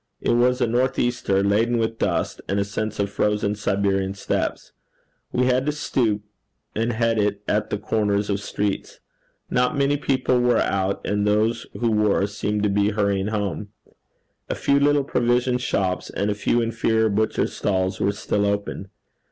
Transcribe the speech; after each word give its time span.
It 0.19 0.31
was 0.31 0.59
a 0.61 0.65
north 0.65 0.97
easter, 0.97 1.43
laden 1.43 1.77
with 1.77 1.99
dust, 1.99 2.41
and 2.49 2.59
a 2.59 2.65
sense 2.65 2.97
of 2.99 3.11
frozen 3.11 3.53
Siberian 3.53 4.15
steppes. 4.15 4.71
We 5.31 5.45
had 5.45 5.63
to 5.67 5.71
stoop 5.71 6.23
and 6.73 6.91
head 6.93 7.19
it 7.19 7.43
at 7.47 7.69
the 7.69 7.77
corners 7.77 8.27
of 8.27 8.41
streets. 8.41 8.99
Not 9.51 9.77
many 9.77 9.97
people 9.97 10.41
were 10.41 10.57
out, 10.57 11.05
and 11.05 11.27
those 11.27 11.67
who 11.79 11.91
were, 11.91 12.25
seemed 12.25 12.63
to 12.63 12.69
be 12.69 12.89
hurrying 12.89 13.27
home. 13.27 13.67
A 14.49 14.55
few 14.55 14.79
little 14.79 15.03
provision 15.03 15.59
shops, 15.59 16.09
and 16.09 16.31
a 16.31 16.33
few 16.33 16.61
inferior 16.63 17.07
butchers' 17.07 17.53
stalls 17.53 17.99
were 17.99 18.11
still 18.11 18.43
open. 18.47 18.87